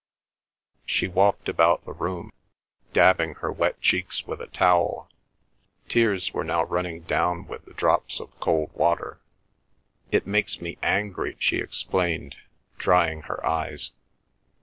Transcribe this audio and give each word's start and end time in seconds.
She 0.83 1.07
walked 1.07 1.47
about 1.47 1.85
the 1.85 1.93
room, 1.93 2.33
dabbing 2.91 3.35
her 3.35 3.51
wet 3.51 3.79
cheeks 3.81 4.25
with 4.25 4.41
a 4.41 4.47
towel. 4.47 5.11
Tears 5.89 6.33
were 6.33 6.43
now 6.43 6.63
running 6.63 7.01
down 7.01 7.45
with 7.45 7.65
the 7.65 7.75
drops 7.75 8.19
of 8.19 8.31
cold 8.39 8.71
water. 8.73 9.21
"It 10.09 10.25
makes 10.25 10.59
me 10.59 10.79
angry," 10.81 11.35
she 11.37 11.57
explained, 11.59 12.37
drying 12.79 13.21
her 13.29 13.45
eyes. 13.45 13.91